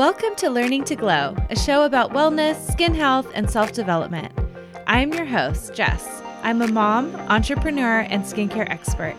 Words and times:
Welcome 0.00 0.34
to 0.36 0.48
Learning 0.48 0.82
to 0.84 0.96
Glow, 0.96 1.36
a 1.50 1.56
show 1.58 1.84
about 1.84 2.14
wellness, 2.14 2.72
skin 2.72 2.94
health, 2.94 3.30
and 3.34 3.50
self 3.50 3.72
development. 3.72 4.32
I'm 4.86 5.12
your 5.12 5.26
host, 5.26 5.74
Jess. 5.74 6.22
I'm 6.42 6.62
a 6.62 6.68
mom, 6.68 7.14
entrepreneur, 7.28 8.06
and 8.08 8.24
skincare 8.24 8.66
expert. 8.70 9.14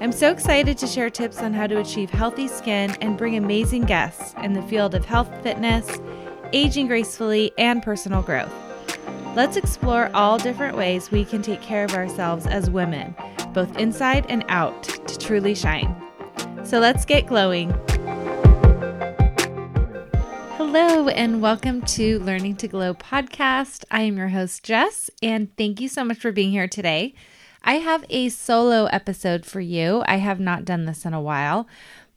I'm 0.00 0.10
so 0.10 0.32
excited 0.32 0.78
to 0.78 0.86
share 0.88 1.10
tips 1.10 1.38
on 1.42 1.54
how 1.54 1.68
to 1.68 1.78
achieve 1.78 2.10
healthy 2.10 2.48
skin 2.48 2.90
and 3.00 3.16
bring 3.16 3.36
amazing 3.36 3.82
guests 3.82 4.34
in 4.42 4.52
the 4.52 4.62
field 4.62 4.96
of 4.96 5.04
health, 5.04 5.30
fitness, 5.44 6.00
aging 6.52 6.88
gracefully, 6.88 7.52
and 7.56 7.80
personal 7.80 8.22
growth. 8.22 8.52
Let's 9.36 9.56
explore 9.56 10.10
all 10.12 10.38
different 10.38 10.76
ways 10.76 11.12
we 11.12 11.24
can 11.24 11.40
take 11.40 11.62
care 11.62 11.84
of 11.84 11.94
ourselves 11.94 12.48
as 12.48 12.68
women, 12.68 13.14
both 13.52 13.78
inside 13.78 14.26
and 14.28 14.44
out, 14.48 14.82
to 14.82 15.18
truly 15.20 15.54
shine. 15.54 15.94
So 16.64 16.80
let's 16.80 17.04
get 17.04 17.28
glowing. 17.28 17.72
Hello, 20.78 21.08
and 21.08 21.40
welcome 21.40 21.80
to 21.86 22.18
Learning 22.18 22.54
to 22.56 22.68
Glow 22.68 22.92
podcast. 22.92 23.86
I 23.90 24.02
am 24.02 24.18
your 24.18 24.28
host, 24.28 24.62
Jess, 24.62 25.08
and 25.22 25.48
thank 25.56 25.80
you 25.80 25.88
so 25.88 26.04
much 26.04 26.18
for 26.18 26.32
being 26.32 26.50
here 26.50 26.68
today. 26.68 27.14
I 27.64 27.76
have 27.76 28.04
a 28.10 28.28
solo 28.28 28.84
episode 28.84 29.46
for 29.46 29.60
you. 29.60 30.02
I 30.06 30.16
have 30.16 30.38
not 30.38 30.66
done 30.66 30.84
this 30.84 31.06
in 31.06 31.14
a 31.14 31.20
while, 31.20 31.66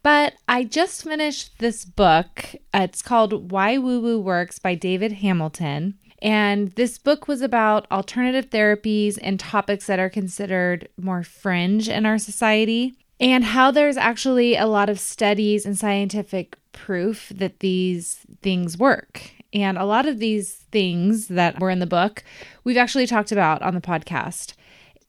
but 0.04 0.34
I 0.50 0.66
just 0.66 1.06
finished 1.06 1.60
this 1.60 1.86
book. 1.86 2.54
It's 2.74 3.02
called 3.02 3.50
Why 3.50 3.78
Woo 3.78 4.02
Woo 4.02 4.20
Works 4.20 4.60
by 4.60 4.76
David 4.76 5.14
Hamilton. 5.14 5.98
And 6.22 6.74
this 6.74 6.98
book 6.98 7.30
was 7.30 7.42
about 7.42 7.90
alternative 7.90 8.50
therapies 8.50 9.18
and 9.22 9.40
topics 9.40 9.88
that 9.88 10.00
are 10.00 10.10
considered 10.10 10.90
more 10.98 11.24
fringe 11.24 11.88
in 11.88 12.06
our 12.06 12.18
society, 12.18 12.98
and 13.20 13.44
how 13.44 13.72
there's 13.72 13.98
actually 13.98 14.56
a 14.56 14.66
lot 14.66 14.90
of 14.90 15.00
studies 15.00 15.66
and 15.66 15.78
scientific 15.78 16.58
proof 16.72 17.32
that 17.36 17.60
these 17.60 18.26
things 18.42 18.78
work. 18.78 19.32
And 19.52 19.78
a 19.78 19.86
lot 19.86 20.08
of 20.08 20.20
these 20.20 20.66
things 20.72 21.28
that 21.28 21.60
were 21.60 21.72
in 21.72 21.80
the 21.80 21.88
book, 21.88 22.24
we've 22.64 22.78
actually 22.78 23.08
talked 23.08 23.32
about 23.32 23.62
on 23.62 23.74
the 23.74 23.82
podcast 23.82 24.54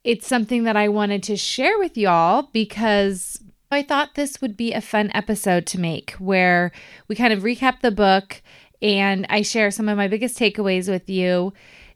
it's 0.04 0.26
something 0.26 0.64
that 0.64 0.76
I 0.76 0.88
wanted 0.88 1.22
to 1.24 1.36
share 1.36 1.78
with 1.78 1.96
y'all 1.96 2.48
because 2.52 3.42
I 3.70 3.82
thought 3.82 4.14
this 4.14 4.40
would 4.40 4.56
be 4.56 4.72
a 4.72 4.80
fun 4.80 5.10
episode 5.14 5.66
to 5.66 5.80
make 5.80 6.12
where 6.12 6.72
we 7.06 7.14
kind 7.14 7.32
of 7.32 7.42
recap 7.42 7.80
the 7.80 7.90
book 7.90 8.42
and 8.82 9.26
I 9.28 9.42
share 9.42 9.70
some 9.70 9.88
of 9.88 9.98
my 9.98 10.08
biggest 10.08 10.38
takeaways 10.38 10.88
with 10.88 11.08
you. 11.10 11.52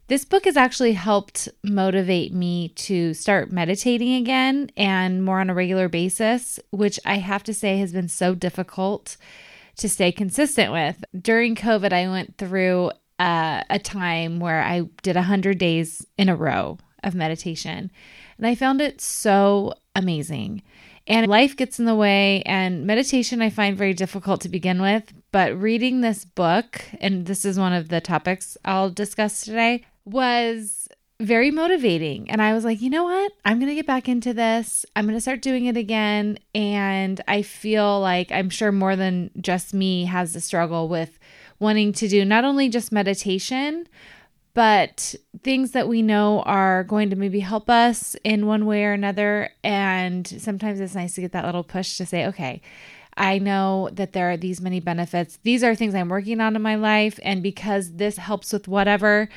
This 0.07 0.23
book 0.23 0.45
has 0.45 0.55
actually 0.55 0.93
helped 0.93 1.49
motivate 1.63 2.31
me 2.31 2.69
to 2.69 3.15
start 3.15 3.51
meditating 3.51 4.13
again 4.13 4.69
and 4.77 5.23
more 5.23 5.39
on 5.39 5.49
a 5.49 5.55
regular 5.55 5.89
basis, 5.89 6.59
which 6.69 6.99
I 7.05 7.15
have 7.15 7.43
to 7.45 7.55
say 7.55 7.79
has 7.79 7.91
been 7.91 8.07
so 8.07 8.35
difficult 8.35 9.17
to 9.77 9.89
stay 9.89 10.11
consistent 10.11 10.71
with. 10.71 11.03
During 11.19 11.55
COVID, 11.55 11.91
I 11.91 12.07
went 12.07 12.37
through 12.37 12.91
uh, 13.17 13.63
a 13.67 13.79
time 13.79 14.39
where 14.39 14.61
I 14.61 14.83
did 15.01 15.15
100 15.15 15.57
days 15.57 16.05
in 16.19 16.29
a 16.29 16.35
row 16.35 16.77
of 17.03 17.15
meditation. 17.15 17.89
And 18.37 18.45
I 18.45 18.53
found 18.53 18.81
it 18.81 19.01
so 19.01 19.73
amazing. 19.95 20.61
And 21.07 21.27
life 21.27 21.57
gets 21.57 21.79
in 21.79 21.85
the 21.85 21.95
way, 21.95 22.43
and 22.43 22.85
meditation 22.85 23.41
I 23.41 23.49
find 23.49 23.75
very 23.75 23.93
difficult 23.93 24.41
to 24.41 24.49
begin 24.49 24.81
with. 24.81 25.13
But 25.31 25.59
reading 25.59 26.01
this 26.01 26.25
book, 26.25 26.83
and 26.99 27.25
this 27.25 27.43
is 27.43 27.57
one 27.57 27.73
of 27.73 27.89
the 27.89 28.01
topics 28.01 28.55
I'll 28.65 28.89
discuss 28.89 29.41
today, 29.41 29.83
was 30.05 30.87
very 31.19 31.49
motivating. 31.49 32.29
And 32.29 32.41
I 32.41 32.53
was 32.53 32.65
like, 32.65 32.81
you 32.81 32.89
know 32.89 33.05
what? 33.05 33.31
I'm 33.45 33.57
going 33.59 33.69
to 33.69 33.75
get 33.75 33.87
back 33.87 34.09
into 34.09 34.33
this. 34.33 34.85
I'm 34.95 35.05
going 35.05 35.15
to 35.17 35.21
start 35.21 35.41
doing 35.41 35.65
it 35.65 35.77
again. 35.77 36.39
And 36.53 37.21
I 37.27 37.41
feel 37.41 38.01
like 38.01 38.31
I'm 38.31 38.49
sure 38.49 38.71
more 38.71 38.95
than 38.95 39.31
just 39.39 39.73
me 39.73 40.05
has 40.05 40.35
a 40.35 40.41
struggle 40.41 40.89
with 40.89 41.17
wanting 41.59 41.93
to 41.93 42.07
do 42.07 42.25
not 42.25 42.43
only 42.43 42.67
just 42.67 42.91
meditation, 42.91 43.87
but 44.53 45.15
things 45.41 45.71
that 45.71 45.87
we 45.87 46.01
know 46.01 46.41
are 46.41 46.83
going 46.83 47.09
to 47.09 47.15
maybe 47.15 47.39
help 47.39 47.69
us 47.69 48.15
in 48.23 48.45
one 48.45 48.65
way 48.65 48.83
or 48.83 48.93
another. 48.93 49.49
And 49.63 50.27
sometimes 50.27 50.79
it's 50.79 50.95
nice 50.95 51.15
to 51.15 51.21
get 51.21 51.31
that 51.31 51.45
little 51.45 51.63
push 51.63 51.97
to 51.97 52.05
say, 52.05 52.25
okay, 52.27 52.61
I 53.17 53.39
know 53.39 53.89
that 53.93 54.11
there 54.11 54.29
are 54.31 54.37
these 54.37 54.59
many 54.59 54.81
benefits. 54.81 55.39
These 55.43 55.63
are 55.63 55.75
things 55.75 55.95
I'm 55.95 56.09
working 56.09 56.41
on 56.41 56.55
in 56.55 56.61
my 56.61 56.75
life. 56.75 57.19
And 57.23 57.41
because 57.41 57.93
this 57.93 58.17
helps 58.17 58.51
with 58.51 58.67
whatever 58.67 59.29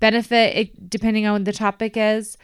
benefit, 0.00 0.56
it, 0.56 0.90
depending 0.90 1.26
on 1.26 1.32
what 1.32 1.44
the 1.44 1.52
topic 1.52 1.96
is, 1.96 2.36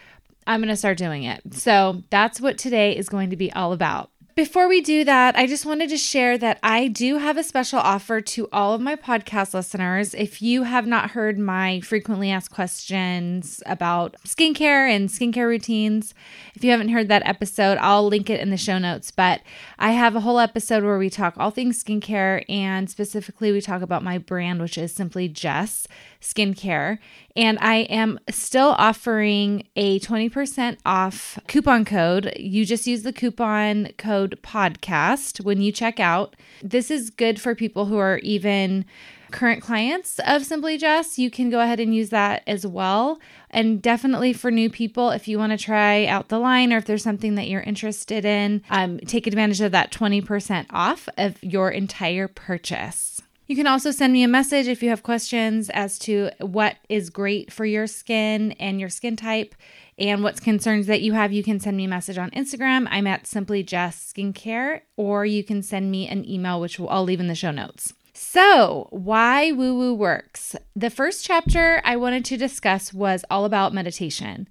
I'm 0.47 0.61
going 0.61 0.69
to 0.69 0.77
start 0.77 0.99
doing 0.99 1.25
it. 1.25 1.41
So 1.55 2.03
that's 2.11 2.41
what 2.41 2.59
today 2.59 2.97
is 2.97 3.09
going 3.09 3.31
to 3.31 3.37
be 3.37 3.53
all 3.53 3.73
about. 3.73 4.11
Before 4.35 4.67
we 4.67 4.81
do 4.81 5.05
that, 5.05 5.37
I 5.37 5.47
just 5.47 5.67
wanted 5.67 5.91
to 5.91 5.99
share 5.99 6.39
that 6.39 6.59
I 6.63 6.89
do 6.89 7.19
have 7.19 7.37
a 7.37 7.43
special 7.43 7.79
offer 7.79 8.23
to 8.23 8.49
all 8.51 8.73
of 8.73 8.81
my 8.81 8.97
podcast 8.97 9.53
listeners. 9.53 10.15
If 10.15 10.41
you 10.41 10.63
have 10.63 10.87
not 10.87 11.11
heard 11.11 11.39
my 11.39 11.81
frequently 11.81 12.31
asked 12.31 12.51
questions 12.51 13.63
about 13.67 14.17
skincare 14.25 14.89
and 14.89 15.11
skincare 15.11 15.47
routines, 15.47 16.15
if 16.55 16.65
you 16.65 16.71
haven't 16.71 16.89
heard 16.89 17.09
that 17.09 17.27
episode, 17.27 17.77
I'll 17.77 18.07
link 18.07 18.31
it 18.31 18.41
in 18.41 18.49
the 18.49 18.57
show 18.57 18.79
notes. 18.79 19.11
But 19.11 19.43
I 19.79 19.91
have 19.91 20.17
a 20.17 20.21
whole 20.21 20.39
episode 20.39 20.83
where 20.83 20.97
we 20.97 21.11
talk 21.11 21.35
all 21.37 21.51
things 21.51 21.85
skincare, 21.85 22.43
and 22.49 22.89
specifically, 22.89 23.53
we 23.53 23.61
talk 23.61 23.83
about 23.83 24.03
my 24.03 24.17
brand, 24.17 24.63
which 24.63 24.79
is 24.79 24.95
simply 24.95 25.29
Jess 25.29 25.87
skincare. 26.23 26.99
And 27.37 27.59
I 27.61 27.81
am 27.91 28.19
still 28.31 28.75
offering 28.79 29.67
a 29.77 30.01
20% 30.01 30.79
off 30.87 31.39
coupon 31.49 31.85
code. 31.85 32.33
You 32.37 32.65
just 32.65 32.87
use 32.87 33.03
the 33.03 33.13
coupon 33.13 33.91
code 33.99 34.39
podcast 34.43 35.45
when 35.45 35.61
you 35.61 35.73
check 35.73 36.01
out. 36.01 36.37
This 36.63 36.91
is 36.91 37.11
good 37.11 37.41
for 37.41 37.55
people 37.55 37.87
who 37.87 37.99
are 37.99 38.19
even 38.19 38.85
current 39.33 39.63
clients 39.63 40.21
of 40.27 40.45
Simply 40.45 40.79
Jess, 40.79 41.19
you 41.19 41.31
can 41.31 41.51
go 41.51 41.61
ahead 41.61 41.81
and 41.81 41.95
use 41.95 42.11
that 42.11 42.43
as 42.47 42.65
well. 42.65 43.19
And 43.51 43.83
definitely 43.83 44.33
for 44.33 44.51
new 44.51 44.71
people, 44.71 45.11
if 45.11 45.27
you 45.27 45.39
want 45.39 45.51
to 45.53 45.59
try 45.59 46.07
out 46.07 46.29
the 46.29 46.39
line 46.39 46.73
or 46.73 46.77
if 46.77 46.85
there's 46.85 47.03
something 47.03 47.35
that 47.35 47.49
you're 47.49 47.63
interested 47.63 48.25
in, 48.25 48.63
um, 48.71 48.99
take 49.01 49.27
advantage 49.27 49.61
of 49.61 49.73
that 49.73 49.91
20% 49.91 50.67
off 50.71 51.09
of 51.19 51.43
your 51.43 51.71
entire 51.71 52.29
purchase. 52.29 53.12
You 53.53 53.57
can 53.57 53.67
also 53.67 53.91
send 53.91 54.15
me 54.15 54.23
a 54.23 54.29
message 54.29 54.67
if 54.67 54.83
you 54.83 54.89
have 54.89 55.03
questions 55.03 55.69
as 55.69 55.99
to 55.99 56.31
what 56.41 56.77
is 56.89 57.11
great 57.11 57.53
for 57.53 57.67
your 57.67 57.87
skin 57.87 58.53
and 58.53 58.81
your 58.81 58.89
skin 58.89 59.15
type 59.15 59.55
and 59.99 60.23
what's 60.23 60.41
concerns 60.41 60.87
that 60.87 61.03
you 61.03 61.13
have. 61.13 61.35
You 61.35 61.43
can 61.43 61.61
send 61.61 61.77
me 61.77 61.85
a 61.85 61.89
message 61.89 62.17
on 62.17 62.31
Instagram. 62.31 62.89
I'm 62.91 63.07
at 63.07 63.27
Simply 63.27 63.63
Jess 63.63 64.11
Skincare, 64.11 64.81
or 64.97 65.27
you 65.27 65.45
can 65.45 65.63
send 65.63 65.91
me 65.91 66.09
an 66.09 66.27
email, 66.27 66.63
which 66.63 66.81
I'll 66.81 67.05
leave 67.05 67.21
in 67.21 67.27
the 67.27 67.35
show 67.35 67.51
notes. 67.51 67.93
So, 68.15 68.89
why 68.89 69.53
woo 69.53 69.75
woo 69.75 69.93
works? 69.93 70.57
The 70.75 70.89
first 70.89 71.23
chapter 71.23 71.83
I 71.85 71.97
wanted 71.97 72.25
to 72.25 72.39
discuss 72.39 72.95
was 72.95 73.23
all 73.31 73.45
about 73.45 73.75
meditation 73.75 74.49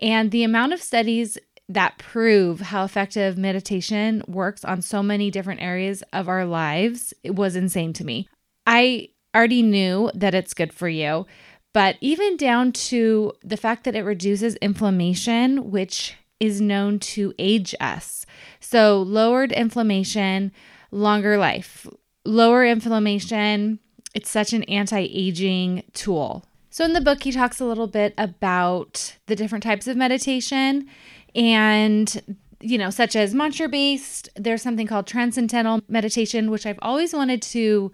and 0.00 0.30
the 0.30 0.44
amount 0.44 0.72
of 0.72 0.80
studies 0.80 1.38
that 1.68 1.98
prove 1.98 2.60
how 2.60 2.84
effective 2.84 3.36
meditation 3.36 4.22
works 4.28 4.64
on 4.64 4.80
so 4.80 5.02
many 5.02 5.28
different 5.32 5.60
areas 5.60 6.04
of 6.12 6.28
our 6.28 6.44
lives 6.44 7.12
it 7.24 7.34
was 7.34 7.56
insane 7.56 7.92
to 7.94 8.04
me. 8.04 8.28
I 8.66 9.08
already 9.34 9.62
knew 9.62 10.10
that 10.14 10.34
it's 10.34 10.54
good 10.54 10.72
for 10.72 10.88
you, 10.88 11.26
but 11.72 11.96
even 12.00 12.36
down 12.36 12.72
to 12.72 13.32
the 13.42 13.56
fact 13.56 13.84
that 13.84 13.96
it 13.96 14.02
reduces 14.02 14.54
inflammation, 14.56 15.70
which 15.70 16.14
is 16.40 16.60
known 16.60 16.98
to 16.98 17.34
age 17.38 17.74
us. 17.80 18.26
So, 18.60 19.02
lowered 19.02 19.52
inflammation, 19.52 20.52
longer 20.90 21.36
life. 21.36 21.86
Lower 22.24 22.64
inflammation, 22.64 23.80
it's 24.14 24.30
such 24.30 24.52
an 24.52 24.62
anti 24.64 25.08
aging 25.12 25.82
tool. 25.92 26.44
So, 26.70 26.84
in 26.84 26.92
the 26.92 27.00
book, 27.00 27.22
he 27.22 27.32
talks 27.32 27.60
a 27.60 27.64
little 27.64 27.86
bit 27.86 28.14
about 28.16 29.16
the 29.26 29.36
different 29.36 29.64
types 29.64 29.86
of 29.86 29.96
meditation 29.96 30.88
and 31.34 32.38
you 32.60 32.78
know, 32.78 32.88
such 32.88 33.14
as 33.14 33.34
mantra 33.34 33.68
based. 33.68 34.30
There's 34.36 34.62
something 34.62 34.86
called 34.86 35.06
transcendental 35.06 35.82
meditation, 35.86 36.50
which 36.50 36.64
I've 36.64 36.78
always 36.80 37.12
wanted 37.12 37.42
to 37.42 37.92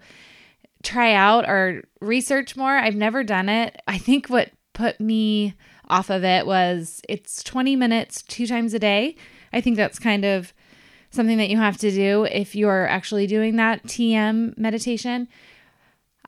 try 0.83 1.13
out 1.13 1.47
or 1.47 1.83
research 1.99 2.55
more. 2.55 2.75
I've 2.77 2.95
never 2.95 3.23
done 3.23 3.49
it. 3.49 3.81
I 3.87 3.97
think 3.97 4.27
what 4.27 4.51
put 4.73 4.99
me 4.99 5.55
off 5.89 6.09
of 6.09 6.23
it 6.23 6.45
was 6.45 7.01
it's 7.09 7.43
20 7.43 7.75
minutes 7.75 8.21
two 8.21 8.47
times 8.47 8.73
a 8.73 8.79
day. 8.79 9.15
I 9.53 9.61
think 9.61 9.75
that's 9.75 9.99
kind 9.99 10.25
of 10.25 10.53
something 11.11 11.37
that 11.37 11.49
you 11.49 11.57
have 11.57 11.77
to 11.77 11.91
do 11.91 12.23
if 12.23 12.55
you're 12.55 12.87
actually 12.87 13.27
doing 13.27 13.57
that 13.57 13.83
TM 13.83 14.57
meditation. 14.57 15.27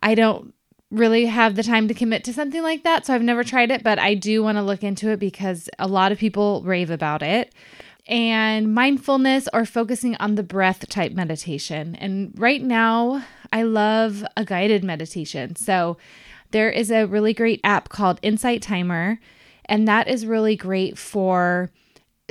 I 0.01 0.15
don't 0.15 0.53
really 0.91 1.25
have 1.25 1.55
the 1.55 1.63
time 1.63 1.87
to 1.87 1.93
commit 1.93 2.23
to 2.25 2.33
something 2.33 2.61
like 2.61 2.83
that, 2.83 3.05
so 3.05 3.15
I've 3.15 3.23
never 3.23 3.43
tried 3.43 3.71
it, 3.71 3.81
but 3.81 3.97
I 3.97 4.13
do 4.13 4.43
want 4.43 4.57
to 4.57 4.61
look 4.61 4.83
into 4.83 5.09
it 5.09 5.19
because 5.19 5.69
a 5.79 5.87
lot 5.87 6.11
of 6.11 6.19
people 6.19 6.61
rave 6.63 6.91
about 6.91 7.23
it 7.23 7.53
and 8.05 8.73
mindfulness 8.73 9.47
or 9.53 9.65
focusing 9.65 10.15
on 10.17 10.35
the 10.35 10.43
breath 10.43 10.87
type 10.89 11.13
meditation. 11.13 11.95
And 11.95 12.33
right 12.37 12.61
now, 12.61 13.23
I 13.53 13.61
love 13.63 14.25
a 14.35 14.43
guided 14.43 14.83
meditation. 14.83 15.55
So 15.55 15.97
there 16.49 16.71
is 16.71 16.89
a 16.89 17.05
really 17.05 17.33
great 17.33 17.61
app 17.63 17.87
called 17.87 18.19
Insight 18.23 18.63
Timer, 18.63 19.19
and 19.65 19.87
that 19.87 20.07
is 20.07 20.25
really 20.25 20.55
great 20.55 20.97
for 20.97 21.71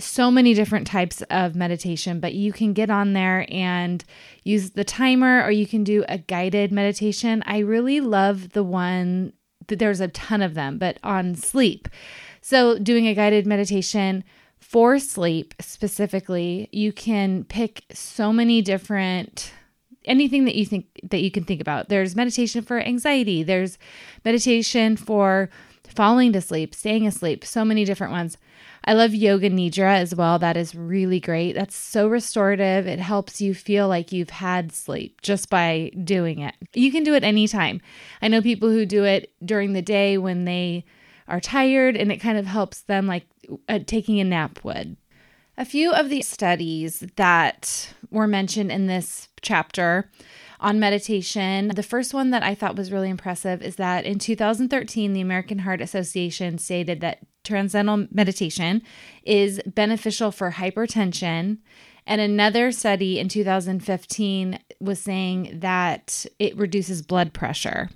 so 0.01 0.33
many 0.33 0.53
different 0.53 0.87
types 0.87 1.23
of 1.31 1.55
meditation, 1.55 2.19
but 2.19 2.35
you 2.35 2.53
can 2.53 2.73
get 2.73 2.91
on 2.91 3.13
there 3.13 3.47
and 3.51 4.05
use 4.43 4.71
the 4.71 4.83
timer 4.83 5.45
or 5.45 5.53
you 5.53 5.67
can 5.67 5.85
do 5.85 6.05
a 6.09 6.19
guided 6.19 6.73
meditation. 6.73 7.43
I 7.47 7.59
really 7.59 8.01
love 8.01 8.51
the 8.51 8.65
one 8.65 9.33
that 9.69 9.79
there's 9.79 10.01
a 10.01 10.09
ton 10.09 10.43
of 10.43 10.55
them, 10.55 10.77
but 10.77 10.99
on 11.05 11.37
sleep. 11.37 11.89
So, 12.41 12.79
doing 12.79 13.07
a 13.07 13.15
guided 13.15 13.47
meditation 13.47 14.25
for 14.59 14.99
sleep 14.99 15.55
specifically, 15.61 16.69
you 16.73 16.93
can 16.93 17.45
pick 17.45 17.85
so 17.93 18.33
many 18.33 18.61
different 18.61 19.53
anything 20.05 20.45
that 20.45 20.55
you 20.55 20.67
think 20.67 20.87
that 21.03 21.23
you 21.23 21.31
can 21.31 21.45
think 21.45 21.61
about. 21.61 21.89
There's 21.89 22.17
meditation 22.17 22.63
for 22.63 22.81
anxiety, 22.81 23.43
there's 23.43 23.79
meditation 24.25 24.97
for 24.97 25.51
falling 25.89 26.33
to 26.33 26.41
sleep, 26.41 26.75
staying 26.75 27.07
asleep, 27.07 27.45
so 27.45 27.65
many 27.65 27.85
different 27.85 28.13
ones. 28.13 28.39
I 28.85 28.95
love 28.95 29.15
yoga 29.15 29.49
nidra 29.49 29.99
as 29.99 30.15
well. 30.15 30.39
That 30.39 30.57
is 30.57 30.75
really 30.75 31.21
great. 31.21 31.53
That's 31.53 31.77
so 31.77 32.09
restorative. 32.09 32.87
It 32.87 32.99
helps 32.99 33.41
you 33.41 33.55
feel 33.55 33.87
like 33.87 34.11
you've 34.11 34.31
had 34.31 34.73
sleep 34.73 35.21
just 35.23 35.49
by 35.49 35.93
doing 36.03 36.41
it. 36.41 36.55
You 36.75 36.91
can 36.91 37.05
do 37.05 37.15
it 37.15 37.23
anytime. 37.23 37.81
I 38.21 38.29
know 38.29 38.43
people 38.43 38.71
who 38.71 38.85
do 38.85 39.05
it 39.05 39.33
during 39.45 39.73
the 39.73 39.83
day 39.83 40.19
when 40.19 40.45
they 40.47 40.85
are 41.29 41.41
tired 41.41 41.97
and 41.97 42.11
it 42.11 42.19
kind 42.19 42.39
of 42.39 42.47
helps 42.47 42.83
them 42.83 43.07
like 43.07 43.27
uh, 43.69 43.79
taking 43.87 44.19
a 44.19 44.25
nap 44.25 44.65
would. 44.65 44.97
A 45.59 45.65
few 45.67 45.93
of 45.93 46.09
the 46.09 46.23
studies 46.23 47.05
that 47.17 47.95
were 48.11 48.27
mentioned 48.27 48.73
in 48.73 48.87
this 48.87 49.29
chapter 49.43 50.11
on 50.61 50.81
meditation. 50.81 51.69
The 51.69 51.83
first 51.83 52.15
one 52.15 52.31
that 52.31 52.43
I 52.43 52.55
thought 52.55 52.77
was 52.77 52.91
really 52.91 53.11
impressive 53.11 53.61
is 53.61 53.77
that 53.77 54.07
in 54.07 54.19
2013, 54.19 55.13
the 55.13 55.21
American 55.21 55.59
Heart 55.61 55.83
Association 55.83 56.57
stated 56.57 57.01
that 57.01 57.19
transcendental 57.45 58.09
meditation 58.11 58.83
is 59.25 59.61
beneficial 59.67 60.31
for 60.31 60.53
hypertension. 60.53 61.59
And 62.07 62.21
another 62.21 62.73
study 62.73 63.19
in 63.19 63.29
2015 63.29 64.59
was 64.81 65.01
saying 65.01 65.59
that 65.61 66.25
it 66.39 66.57
reduces 66.57 67.03
blood 67.03 67.33
pressure. 67.35 67.91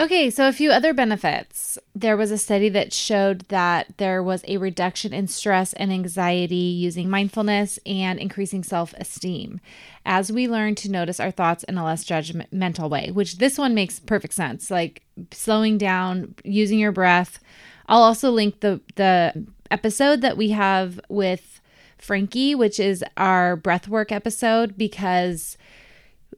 Okay, 0.00 0.30
so 0.30 0.48
a 0.48 0.52
few 0.52 0.70
other 0.70 0.94
benefits. 0.94 1.78
There 1.94 2.16
was 2.16 2.30
a 2.30 2.38
study 2.38 2.70
that 2.70 2.90
showed 2.90 3.40
that 3.48 3.98
there 3.98 4.22
was 4.22 4.42
a 4.48 4.56
reduction 4.56 5.12
in 5.12 5.28
stress 5.28 5.74
and 5.74 5.92
anxiety 5.92 6.54
using 6.54 7.10
mindfulness 7.10 7.78
and 7.84 8.18
increasing 8.18 8.64
self 8.64 8.94
esteem 8.94 9.60
as 10.06 10.32
we 10.32 10.48
learn 10.48 10.74
to 10.76 10.90
notice 10.90 11.20
our 11.20 11.30
thoughts 11.30 11.64
in 11.64 11.76
a 11.76 11.84
less 11.84 12.02
judgmental 12.02 12.88
way, 12.88 13.10
which 13.10 13.36
this 13.36 13.58
one 13.58 13.74
makes 13.74 14.00
perfect 14.00 14.32
sense. 14.32 14.70
Like 14.70 15.02
slowing 15.32 15.76
down, 15.76 16.34
using 16.44 16.78
your 16.78 16.92
breath. 16.92 17.38
I'll 17.86 18.02
also 18.02 18.30
link 18.30 18.60
the, 18.60 18.80
the 18.94 19.46
episode 19.70 20.22
that 20.22 20.38
we 20.38 20.48
have 20.52 20.98
with 21.10 21.60
Frankie, 21.98 22.54
which 22.54 22.80
is 22.80 23.04
our 23.18 23.54
breathwork 23.54 24.12
episode, 24.12 24.78
because 24.78 25.58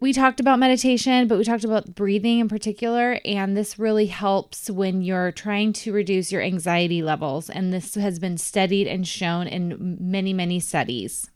we 0.02 0.12
talked 0.12 0.40
about 0.40 0.58
meditation, 0.58 1.28
but 1.28 1.38
we 1.38 1.44
talked 1.44 1.62
about 1.62 1.94
breathing 1.94 2.40
in 2.40 2.48
particular. 2.48 3.20
And 3.24 3.56
this 3.56 3.78
really 3.78 4.06
helps 4.06 4.68
when 4.68 5.00
you're 5.00 5.30
trying 5.30 5.72
to 5.74 5.92
reduce 5.92 6.32
your 6.32 6.42
anxiety 6.42 7.02
levels. 7.02 7.48
And 7.48 7.72
this 7.72 7.94
has 7.94 8.18
been 8.18 8.36
studied 8.36 8.88
and 8.88 9.06
shown 9.06 9.46
in 9.46 9.96
many, 10.00 10.32
many 10.32 10.58
studies. 10.58 11.30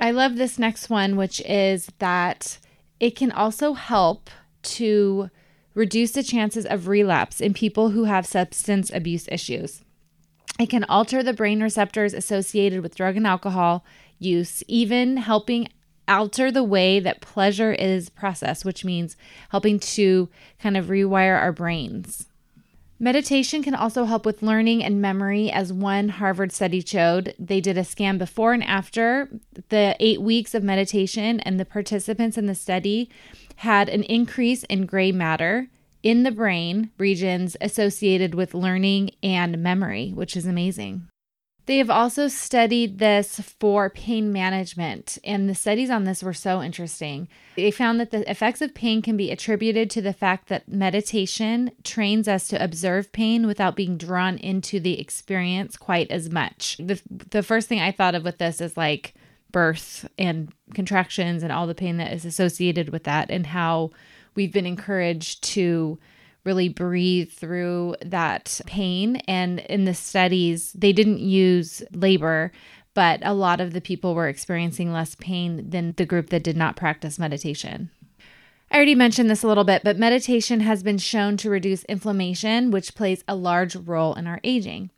I 0.00 0.12
love 0.12 0.36
this 0.36 0.58
next 0.58 0.88
one, 0.88 1.16
which 1.16 1.42
is 1.42 1.90
that 1.98 2.58
it 3.00 3.16
can 3.16 3.32
also 3.32 3.74
help 3.74 4.30
to 4.62 5.28
reduce 5.74 6.12
the 6.12 6.22
chances 6.22 6.64
of 6.64 6.88
relapse 6.88 7.42
in 7.42 7.52
people 7.52 7.90
who 7.90 8.04
have 8.04 8.24
substance 8.24 8.90
abuse 8.94 9.28
issues. 9.30 9.82
It 10.58 10.70
can 10.70 10.84
alter 10.84 11.22
the 11.22 11.34
brain 11.34 11.62
receptors 11.62 12.14
associated 12.14 12.80
with 12.80 12.96
drug 12.96 13.18
and 13.18 13.26
alcohol 13.26 13.84
use, 14.18 14.62
even 14.68 15.18
helping 15.18 15.68
alter 16.08 16.50
the 16.50 16.64
way 16.64 17.00
that 17.00 17.20
pleasure 17.20 17.72
is 17.72 18.08
processed, 18.08 18.64
which 18.64 18.84
means 18.84 19.16
helping 19.50 19.78
to 19.78 20.28
kind 20.58 20.76
of 20.76 20.86
rewire 20.86 21.38
our 21.38 21.52
brains. 21.52 22.26
Meditation 22.98 23.62
can 23.62 23.74
also 23.74 24.04
help 24.04 24.24
with 24.24 24.42
learning 24.42 24.82
and 24.82 25.02
memory, 25.02 25.50
as 25.50 25.70
one 25.70 26.08
Harvard 26.08 26.50
study 26.50 26.80
showed. 26.80 27.34
They 27.38 27.60
did 27.60 27.76
a 27.76 27.84
scan 27.84 28.16
before 28.16 28.54
and 28.54 28.64
after 28.64 29.28
the 29.68 29.94
eight 30.00 30.22
weeks 30.22 30.54
of 30.54 30.62
meditation, 30.62 31.40
and 31.40 31.60
the 31.60 31.66
participants 31.66 32.38
in 32.38 32.46
the 32.46 32.54
study 32.54 33.10
had 33.56 33.90
an 33.90 34.02
increase 34.04 34.64
in 34.64 34.86
gray 34.86 35.12
matter 35.12 35.68
in 36.02 36.22
the 36.22 36.30
brain 36.30 36.90
regions 36.98 37.56
associated 37.60 38.34
with 38.34 38.54
learning 38.54 39.10
and 39.22 39.58
memory, 39.58 40.12
which 40.14 40.34
is 40.34 40.46
amazing. 40.46 41.08
They 41.66 41.78
have 41.78 41.90
also 41.90 42.28
studied 42.28 43.00
this 43.00 43.40
for 43.40 43.90
pain 43.90 44.32
management, 44.32 45.18
and 45.24 45.48
the 45.48 45.54
studies 45.54 45.90
on 45.90 46.04
this 46.04 46.22
were 46.22 46.32
so 46.32 46.62
interesting. 46.62 47.26
They 47.56 47.72
found 47.72 47.98
that 47.98 48.12
the 48.12 48.28
effects 48.30 48.62
of 48.62 48.72
pain 48.72 49.02
can 49.02 49.16
be 49.16 49.32
attributed 49.32 49.90
to 49.90 50.00
the 50.00 50.12
fact 50.12 50.48
that 50.48 50.68
meditation 50.68 51.72
trains 51.82 52.28
us 52.28 52.46
to 52.48 52.62
observe 52.62 53.10
pain 53.10 53.48
without 53.48 53.74
being 53.74 53.96
drawn 53.96 54.38
into 54.38 54.78
the 54.78 55.00
experience 55.00 55.76
quite 55.76 56.08
as 56.08 56.30
much. 56.30 56.76
The, 56.78 57.02
the 57.10 57.42
first 57.42 57.68
thing 57.68 57.80
I 57.80 57.90
thought 57.90 58.14
of 58.14 58.22
with 58.22 58.38
this 58.38 58.60
is 58.60 58.76
like 58.76 59.14
birth 59.50 60.08
and 60.16 60.52
contractions 60.72 61.42
and 61.42 61.50
all 61.50 61.66
the 61.66 61.74
pain 61.74 61.96
that 61.96 62.12
is 62.12 62.24
associated 62.24 62.90
with 62.90 63.02
that, 63.04 63.28
and 63.28 63.44
how 63.44 63.90
we've 64.36 64.52
been 64.52 64.66
encouraged 64.66 65.42
to 65.42 65.98
really 66.46 66.68
breathe 66.68 67.30
through 67.30 67.96
that 68.02 68.60
pain. 68.66 69.16
And 69.28 69.60
in 69.60 69.84
the 69.84 69.94
studies, 69.94 70.72
they 70.72 70.92
didn't 70.92 71.18
use 71.18 71.82
labor, 71.92 72.52
but 72.94 73.20
a 73.22 73.34
lot 73.34 73.60
of 73.60 73.72
the 73.72 73.80
people 73.82 74.14
were 74.14 74.28
experiencing 74.28 74.92
less 74.92 75.14
pain 75.16 75.68
than 75.68 75.92
the 75.96 76.06
group 76.06 76.30
that 76.30 76.44
did 76.44 76.56
not 76.56 76.76
practice 76.76 77.18
meditation. 77.18 77.90
I 78.70 78.76
already 78.76 78.94
mentioned 78.94 79.30
this 79.30 79.42
a 79.42 79.48
little 79.48 79.64
bit, 79.64 79.82
but 79.84 79.98
meditation 79.98 80.60
has 80.60 80.82
been 80.82 80.98
shown 80.98 81.36
to 81.38 81.50
reduce 81.50 81.84
inflammation, 81.84 82.70
which 82.70 82.94
plays 82.94 83.22
a 83.28 83.36
large 83.36 83.76
role 83.76 84.14
in 84.14 84.26
our 84.26 84.40
aging. 84.42 84.90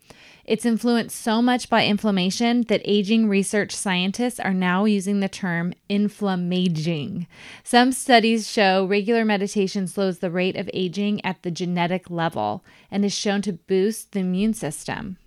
It's 0.49 0.65
influenced 0.65 1.15
so 1.15 1.43
much 1.43 1.69
by 1.69 1.85
inflammation 1.85 2.63
that 2.69 2.81
aging 2.83 3.29
research 3.29 3.71
scientists 3.71 4.39
are 4.39 4.51
now 4.51 4.85
using 4.85 5.19
the 5.19 5.29
term 5.29 5.75
inflammaging. 5.87 7.27
Some 7.63 7.91
studies 7.91 8.49
show 8.49 8.83
regular 8.83 9.23
meditation 9.23 9.85
slows 9.85 10.17
the 10.17 10.31
rate 10.31 10.55
of 10.55 10.67
aging 10.73 11.23
at 11.23 11.43
the 11.43 11.51
genetic 11.51 12.09
level 12.09 12.63
and 12.89 13.05
is 13.05 13.13
shown 13.13 13.43
to 13.43 13.53
boost 13.53 14.13
the 14.13 14.21
immune 14.21 14.55
system. 14.55 15.17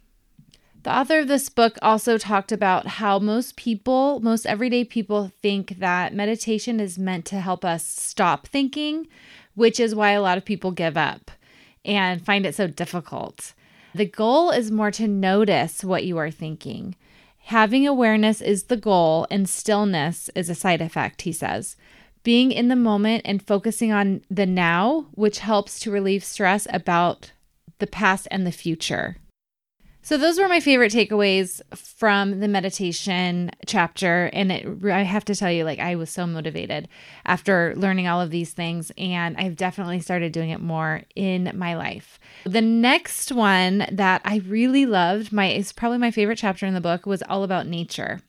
The 0.82 0.92
author 0.92 1.20
of 1.20 1.28
this 1.28 1.48
book 1.48 1.78
also 1.82 2.18
talked 2.18 2.50
about 2.50 2.88
how 2.98 3.20
most 3.20 3.54
people, 3.54 4.18
most 4.18 4.44
everyday 4.44 4.84
people, 4.84 5.30
think 5.40 5.78
that 5.78 6.12
meditation 6.12 6.80
is 6.80 6.98
meant 6.98 7.26
to 7.26 7.38
help 7.38 7.64
us 7.64 7.86
stop 7.86 8.48
thinking, 8.48 9.06
which 9.54 9.78
is 9.78 9.94
why 9.94 10.10
a 10.10 10.20
lot 10.20 10.36
of 10.36 10.44
people 10.44 10.72
give 10.72 10.96
up 10.96 11.30
and 11.84 12.26
find 12.26 12.44
it 12.44 12.56
so 12.56 12.66
difficult. 12.66 13.52
The 13.94 14.06
goal 14.06 14.50
is 14.50 14.70
more 14.70 14.90
to 14.92 15.06
notice 15.06 15.84
what 15.84 16.04
you 16.04 16.16
are 16.16 16.30
thinking. 16.30 16.96
Having 17.46 17.86
awareness 17.86 18.40
is 18.40 18.64
the 18.64 18.76
goal, 18.76 19.26
and 19.30 19.48
stillness 19.48 20.30
is 20.34 20.48
a 20.48 20.54
side 20.54 20.80
effect, 20.80 21.22
he 21.22 21.32
says. 21.32 21.76
Being 22.22 22.52
in 22.52 22.68
the 22.68 22.76
moment 22.76 23.22
and 23.24 23.42
focusing 23.42 23.92
on 23.92 24.22
the 24.30 24.46
now, 24.46 25.08
which 25.12 25.40
helps 25.40 25.80
to 25.80 25.90
relieve 25.90 26.24
stress 26.24 26.66
about 26.72 27.32
the 27.80 27.86
past 27.86 28.28
and 28.30 28.46
the 28.46 28.52
future. 28.52 29.16
So 30.04 30.18
those 30.18 30.36
were 30.36 30.48
my 30.48 30.58
favorite 30.58 30.92
takeaways 30.92 31.60
from 31.76 32.40
the 32.40 32.48
meditation 32.48 33.52
chapter 33.66 34.30
and 34.32 34.50
it 34.50 34.84
I 34.84 35.02
have 35.02 35.24
to 35.26 35.34
tell 35.36 35.50
you 35.50 35.62
like 35.62 35.78
I 35.78 35.94
was 35.94 36.10
so 36.10 36.26
motivated 36.26 36.88
after 37.24 37.72
learning 37.76 38.08
all 38.08 38.20
of 38.20 38.30
these 38.30 38.50
things 38.50 38.90
and 38.98 39.36
I've 39.36 39.54
definitely 39.54 40.00
started 40.00 40.32
doing 40.32 40.50
it 40.50 40.60
more 40.60 41.02
in 41.14 41.52
my 41.54 41.76
life. 41.76 42.18
The 42.44 42.60
next 42.60 43.30
one 43.30 43.86
that 43.92 44.22
I 44.24 44.42
really 44.44 44.86
loved, 44.86 45.32
my 45.32 45.50
is 45.52 45.72
probably 45.72 45.98
my 45.98 46.10
favorite 46.10 46.38
chapter 46.38 46.66
in 46.66 46.74
the 46.74 46.80
book 46.80 47.06
was 47.06 47.22
all 47.22 47.44
about 47.44 47.68
nature. 47.68 48.20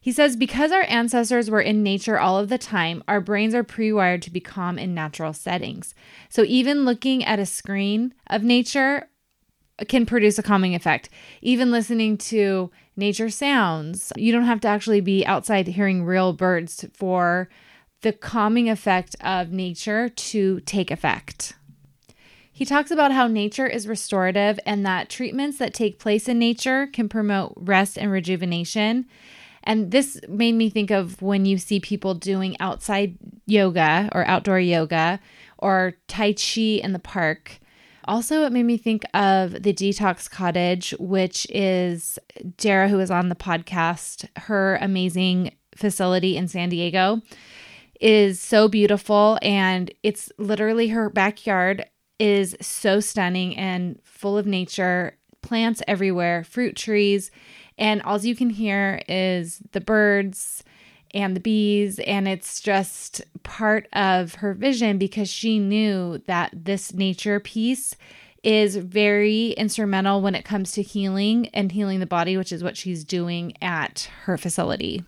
He 0.00 0.12
says, 0.12 0.36
because 0.36 0.72
our 0.72 0.84
ancestors 0.88 1.50
were 1.50 1.60
in 1.60 1.82
nature 1.82 2.18
all 2.18 2.38
of 2.38 2.50
the 2.50 2.58
time, 2.58 3.02
our 3.08 3.20
brains 3.20 3.54
are 3.54 3.64
pre 3.64 3.92
wired 3.92 4.22
to 4.22 4.30
be 4.30 4.40
calm 4.40 4.78
in 4.78 4.94
natural 4.94 5.32
settings. 5.32 5.94
So 6.28 6.44
even 6.44 6.84
looking 6.84 7.24
at 7.24 7.38
a 7.38 7.46
screen 7.46 8.14
of 8.28 8.42
nature 8.42 9.08
can 9.86 10.06
produce 10.06 10.38
a 10.38 10.42
calming 10.42 10.74
effect. 10.74 11.08
Even 11.40 11.70
listening 11.70 12.16
to 12.18 12.70
nature 12.96 13.30
sounds, 13.30 14.12
you 14.16 14.32
don't 14.32 14.44
have 14.44 14.60
to 14.60 14.68
actually 14.68 15.00
be 15.00 15.24
outside 15.24 15.68
hearing 15.68 16.04
real 16.04 16.32
birds 16.32 16.84
for 16.92 17.48
the 18.02 18.12
calming 18.12 18.68
effect 18.68 19.14
of 19.20 19.50
nature 19.50 20.08
to 20.08 20.60
take 20.60 20.90
effect. 20.90 21.54
He 22.52 22.64
talks 22.64 22.90
about 22.90 23.12
how 23.12 23.28
nature 23.28 23.68
is 23.68 23.86
restorative 23.86 24.58
and 24.66 24.84
that 24.84 25.08
treatments 25.08 25.58
that 25.58 25.74
take 25.74 26.00
place 26.00 26.28
in 26.28 26.40
nature 26.40 26.88
can 26.88 27.08
promote 27.08 27.54
rest 27.56 27.96
and 27.96 28.10
rejuvenation. 28.10 29.06
And 29.62 29.92
this 29.92 30.20
made 30.28 30.54
me 30.54 30.68
think 30.68 30.90
of 30.90 31.22
when 31.22 31.44
you 31.44 31.58
see 31.58 31.78
people 31.78 32.14
doing 32.14 32.56
outside 32.58 33.16
yoga 33.46 34.08
or 34.12 34.26
outdoor 34.26 34.58
yoga 34.58 35.20
or 35.58 35.94
Tai 36.08 36.32
Chi 36.32 36.80
in 36.82 36.92
the 36.92 36.98
park 36.98 37.60
Also, 38.08 38.44
it 38.44 38.52
made 38.52 38.62
me 38.62 38.78
think 38.78 39.04
of 39.12 39.62
the 39.62 39.74
Detox 39.74 40.30
Cottage, 40.30 40.94
which 40.98 41.46
is 41.50 42.18
Dara, 42.56 42.88
who 42.88 42.96
was 42.96 43.10
on 43.10 43.28
the 43.28 43.34
podcast, 43.34 44.26
her 44.38 44.78
amazing 44.80 45.54
facility 45.76 46.34
in 46.34 46.48
San 46.48 46.70
Diego 46.70 47.20
is 48.00 48.40
so 48.40 48.66
beautiful. 48.66 49.38
And 49.42 49.90
it's 50.02 50.32
literally 50.38 50.88
her 50.88 51.10
backyard 51.10 51.84
is 52.18 52.56
so 52.62 52.98
stunning 52.98 53.54
and 53.58 54.00
full 54.04 54.38
of 54.38 54.46
nature, 54.46 55.18
plants 55.42 55.82
everywhere, 55.86 56.44
fruit 56.44 56.76
trees, 56.76 57.30
and 57.76 58.00
all 58.02 58.18
you 58.18 58.34
can 58.34 58.48
hear 58.50 59.02
is 59.06 59.60
the 59.72 59.82
birds 59.82 60.64
and 61.14 61.34
the 61.34 61.40
bees 61.40 61.98
and 62.00 62.28
it's 62.28 62.60
just 62.60 63.22
part 63.42 63.88
of 63.92 64.36
her 64.36 64.54
vision 64.54 64.98
because 64.98 65.28
she 65.28 65.58
knew 65.58 66.18
that 66.26 66.50
this 66.54 66.92
nature 66.92 67.40
piece 67.40 67.96
is 68.42 68.76
very 68.76 69.50
instrumental 69.50 70.22
when 70.22 70.34
it 70.34 70.44
comes 70.44 70.72
to 70.72 70.82
healing 70.82 71.48
and 71.48 71.72
healing 71.72 72.00
the 72.00 72.06
body, 72.06 72.36
which 72.36 72.52
is 72.52 72.62
what 72.62 72.76
she's 72.76 73.04
doing 73.04 73.52
at 73.60 74.08
her 74.24 74.36
facility. 74.36 75.04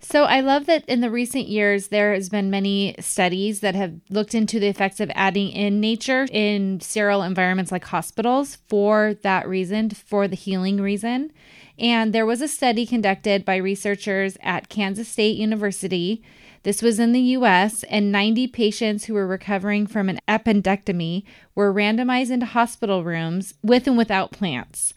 So 0.00 0.24
I 0.24 0.40
love 0.40 0.66
that 0.66 0.84
in 0.88 1.00
the 1.00 1.10
recent 1.10 1.48
years 1.48 1.88
there 1.88 2.14
has 2.14 2.28
been 2.28 2.50
many 2.50 2.94
studies 3.00 3.60
that 3.60 3.74
have 3.74 3.94
looked 4.08 4.34
into 4.34 4.60
the 4.60 4.68
effects 4.68 5.00
of 5.00 5.10
adding 5.14 5.50
in 5.50 5.80
nature 5.80 6.26
in 6.30 6.80
sterile 6.80 7.22
environments 7.22 7.72
like 7.72 7.84
hospitals 7.84 8.58
for 8.68 9.14
that 9.22 9.48
reason, 9.48 9.90
for 9.90 10.28
the 10.28 10.36
healing 10.36 10.80
reason. 10.80 11.32
And 11.78 12.12
there 12.12 12.26
was 12.26 12.40
a 12.40 12.48
study 12.48 12.86
conducted 12.86 13.44
by 13.44 13.56
researchers 13.56 14.36
at 14.40 14.68
Kansas 14.68 15.08
State 15.08 15.36
University. 15.36 16.22
This 16.62 16.82
was 16.82 16.98
in 16.98 17.12
the 17.12 17.20
US, 17.20 17.84
and 17.84 18.12
90 18.12 18.48
patients 18.48 19.04
who 19.04 19.14
were 19.14 19.26
recovering 19.26 19.86
from 19.86 20.08
an 20.08 20.20
appendectomy 20.28 21.24
were 21.54 21.72
randomized 21.72 22.30
into 22.30 22.46
hospital 22.46 23.04
rooms 23.04 23.54
with 23.62 23.86
and 23.86 23.96
without 23.96 24.32
plants. 24.32 24.92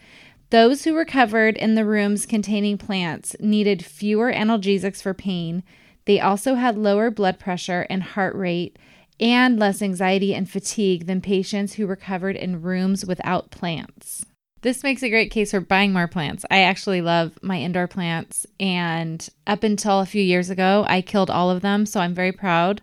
Those 0.51 0.83
who 0.83 0.97
recovered 0.97 1.55
in 1.55 1.75
the 1.75 1.85
rooms 1.85 2.25
containing 2.25 2.77
plants 2.77 3.37
needed 3.39 3.85
fewer 3.85 4.33
analgesics 4.33 5.01
for 5.01 5.13
pain. 5.13 5.63
They 6.03 6.19
also 6.19 6.55
had 6.55 6.77
lower 6.77 7.09
blood 7.09 7.39
pressure 7.39 7.87
and 7.89 8.03
heart 8.03 8.35
rate 8.35 8.77
and 9.17 9.57
less 9.57 9.81
anxiety 9.81 10.35
and 10.35 10.49
fatigue 10.49 11.07
than 11.07 11.21
patients 11.21 11.73
who 11.75 11.87
recovered 11.87 12.35
in 12.35 12.61
rooms 12.61 13.05
without 13.05 13.49
plants. 13.49 14.25
This 14.61 14.83
makes 14.83 15.01
a 15.03 15.09
great 15.09 15.31
case 15.31 15.51
for 15.51 15.61
buying 15.61 15.93
more 15.93 16.09
plants. 16.09 16.43
I 16.51 16.63
actually 16.63 17.01
love 17.01 17.39
my 17.41 17.57
indoor 17.57 17.87
plants, 17.87 18.45
and 18.59 19.25
up 19.47 19.63
until 19.63 20.01
a 20.01 20.05
few 20.05 20.21
years 20.21 20.49
ago, 20.49 20.85
I 20.85 21.01
killed 21.01 21.29
all 21.29 21.49
of 21.49 21.61
them. 21.61 21.85
So 21.85 22.01
I'm 22.01 22.13
very 22.13 22.33
proud 22.33 22.81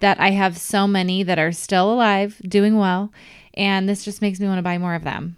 that 0.00 0.18
I 0.18 0.30
have 0.30 0.58
so 0.58 0.88
many 0.88 1.22
that 1.22 1.38
are 1.38 1.52
still 1.52 1.92
alive, 1.92 2.42
doing 2.48 2.76
well, 2.76 3.12
and 3.54 3.88
this 3.88 4.04
just 4.04 4.20
makes 4.20 4.40
me 4.40 4.48
want 4.48 4.58
to 4.58 4.62
buy 4.62 4.76
more 4.76 4.96
of 4.96 5.04
them. 5.04 5.36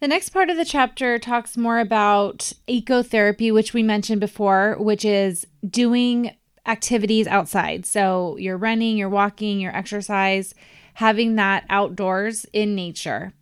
The 0.00 0.08
next 0.08 0.30
part 0.30 0.48
of 0.48 0.56
the 0.56 0.64
chapter 0.64 1.18
talks 1.18 1.58
more 1.58 1.78
about 1.78 2.54
ecotherapy, 2.66 3.52
which 3.52 3.74
we 3.74 3.82
mentioned 3.82 4.18
before, 4.18 4.76
which 4.78 5.04
is 5.04 5.46
doing 5.68 6.34
activities 6.64 7.26
outside. 7.26 7.84
So 7.84 8.38
you're 8.38 8.56
running, 8.56 8.96
you're 8.96 9.10
walking, 9.10 9.60
you're 9.60 9.76
exercise, 9.76 10.54
having 10.94 11.36
that 11.36 11.64
outdoors 11.68 12.46
in 12.54 12.74
nature. 12.74 13.34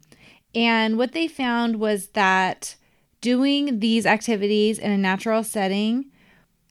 And 0.52 0.98
what 0.98 1.12
they 1.12 1.28
found 1.28 1.76
was 1.76 2.08
that 2.08 2.74
doing 3.20 3.78
these 3.78 4.04
activities 4.04 4.80
in 4.80 4.90
a 4.90 4.98
natural 4.98 5.44
setting 5.44 6.06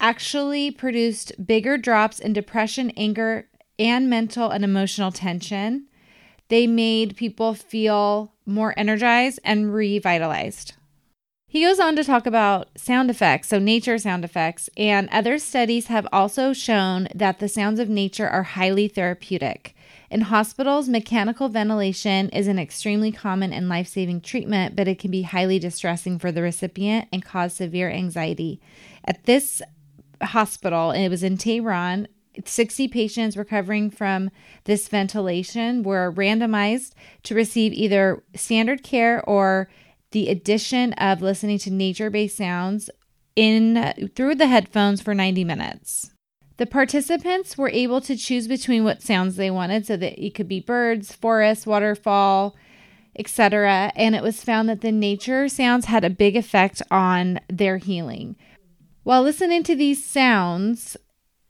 actually 0.02 0.70
produced 0.70 1.32
bigger 1.46 1.78
drops 1.78 2.20
in 2.20 2.34
depression, 2.34 2.92
anger, 2.98 3.48
and 3.80 4.10
mental 4.10 4.50
and 4.50 4.66
emotional 4.66 5.14
tension. 5.14 5.88
They 6.50 6.68
made 6.68 7.18
people 7.18 7.54
feel 7.54 8.34
more 8.46 8.74
energized 8.78 9.40
and 9.44 9.74
revitalized. 9.74 10.74
He 11.50 11.64
goes 11.64 11.80
on 11.80 11.96
to 11.96 12.04
talk 12.04 12.26
about 12.26 12.68
sound 12.78 13.10
effects, 13.10 13.48
so 13.48 13.58
nature 13.58 13.98
sound 13.98 14.26
effects, 14.26 14.70
and 14.76 15.08
other 15.12 15.40
studies 15.40 15.88
have 15.88 16.06
also 16.12 16.52
shown 16.52 17.08
that 17.16 17.40
the 17.40 17.48
sounds 17.48 17.80
of 17.80 17.88
nature 17.88 18.28
are 18.28 18.44
highly 18.44 18.90
therapeutic. 18.90 19.74
In 20.10 20.22
hospitals, 20.22 20.90
mechanical 20.90 21.48
ventilation 21.48 22.30
is 22.30 22.48
an 22.48 22.60
extremely 22.60 23.14
common 23.14 23.54
and 23.54 23.70
life 23.70 23.88
saving 23.88 24.22
treatment, 24.22 24.76
but 24.76 24.90
it 24.90 25.00
can 25.00 25.10
be 25.10 25.22
highly 25.22 25.58
distressing 25.58 26.20
for 26.20 26.34
the 26.34 26.42
recipient 26.42 27.08
and 27.14 27.24
cause 27.24 27.54
severe 27.54 27.90
anxiety. 27.90 28.60
At 29.06 29.24
this 29.24 29.62
hospital, 30.22 30.92
it 30.92 31.08
was 31.08 31.24
in 31.24 31.38
Tehran, 31.38 32.10
60 32.46 32.88
patients 32.88 33.38
recovering 33.38 33.90
from 33.90 34.30
this 34.66 34.88
ventilation 34.88 35.84
were 35.84 36.14
randomized 36.14 36.94
to 37.24 37.36
receive 37.36 37.74
either 37.74 38.24
standard 38.36 38.84
care 38.84 39.24
or 39.28 39.70
the 40.12 40.30
addition 40.30 40.94
of 40.94 41.22
listening 41.22 41.58
to 41.60 41.72
nature-based 41.72 42.38
sounds 42.38 42.90
in 43.36 44.12
through 44.16 44.36
the 44.36 44.48
headphones 44.48 45.02
for 45.02 45.14
90 45.14 45.44
minutes. 45.44 46.12
The 46.58 46.66
participants 46.66 47.58
were 47.58 47.70
able 47.70 48.02
to 48.02 48.18
choose 48.18 48.48
between 48.48 48.84
what 48.84 49.04
sounds 49.04 49.36
they 49.36 49.52
wanted 49.52 49.86
so 49.86 49.96
that 49.98 50.24
it 50.24 50.34
could 50.34 50.48
be 50.48 50.60
birds, 50.60 51.14
forest, 51.14 51.68
waterfall, 51.68 52.56
etc. 53.18 53.92
And 53.96 54.16
it 54.16 54.24
was 54.24 54.44
found 54.44 54.68
that 54.70 54.82
the 54.82 54.92
nature 54.92 55.48
sounds 55.50 55.86
had 55.86 56.04
a 56.04 56.10
big 56.10 56.36
effect 56.36 56.82
on 56.90 57.40
their 57.48 57.78
healing. 57.78 58.36
While 59.04 59.22
listening 59.22 59.64
to 59.64 59.76
these 59.76 60.04
sounds, 60.04 60.98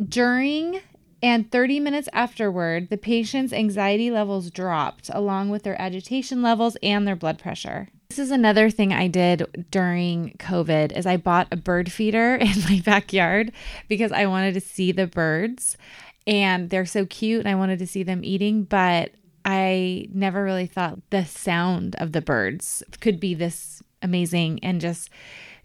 during 0.04 0.82
and 1.22 1.52
30 1.52 1.80
minutes 1.80 2.10
afterward, 2.14 2.90
the 2.90 2.98
patient's 2.98 3.52
anxiety 3.52 4.12
levels 4.12 4.52
dropped, 4.52 5.10
along 5.14 5.50
with 5.50 5.64
their 5.64 5.80
agitation 5.82 6.42
levels 6.42 6.78
and 6.84 7.08
their 7.08 7.16
blood 7.16 7.40
pressure. 7.40 7.90
This 8.10 8.20
is 8.20 8.32
another 8.32 8.70
thing 8.70 8.94
I 8.94 9.08
did 9.08 9.68
during 9.72 10.36
COVID 10.40 10.96
is 10.96 11.06
I 11.06 11.18
bought 11.18 11.48
a 11.52 11.58
bird 11.58 11.92
feeder 11.92 12.36
in 12.42 12.54
my 12.70 12.82
backyard 12.86 13.52
because 13.88 14.12
I 14.12 14.28
wanted 14.28 14.54
to 14.54 14.62
see 14.62 14.92
the 14.92 15.08
birds 15.08 15.78
and 16.26 16.70
they're 16.70 16.86
so 16.86 17.06
cute 17.06 17.40
and 17.40 17.50
I 17.50 17.56
wanted 17.56 17.80
to 17.80 17.88
see 17.88 18.04
them 18.04 18.24
eating, 18.24 18.64
but 18.64 19.12
I 19.44 20.10
never 20.14 20.44
really 20.44 20.68
thought 20.68 21.00
the 21.10 21.26
sound 21.26 21.96
of 22.00 22.12
the 22.12 22.22
birds 22.22 22.84
could 23.00 23.20
be 23.20 23.34
this 23.34 23.82
amazing 24.02 24.60
and 24.62 24.80
just 24.80 25.10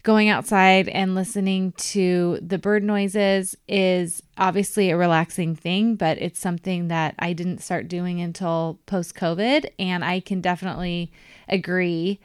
going 0.03 0.27
outside 0.27 0.89
and 0.89 1.15
listening 1.15 1.71
to 1.73 2.37
the 2.41 2.57
bird 2.57 2.83
noises 2.83 3.55
is 3.67 4.21
obviously 4.37 4.89
a 4.89 4.97
relaxing 4.97 5.55
thing, 5.55 5.95
but 5.95 6.17
it's 6.17 6.39
something 6.39 6.89
that 6.89 7.15
I 7.19 7.31
didn't 7.31 7.63
start 7.63 7.87
doing 7.87 8.19
until 8.19 8.79
post 8.85 9.15
COVID. 9.15 9.65
And 9.79 10.03
I 10.03 10.19
can 10.19 10.41
definitely 10.41 11.11
agree 11.47 12.19